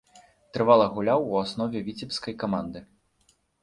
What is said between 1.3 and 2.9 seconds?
у аснове віцебскай каманды.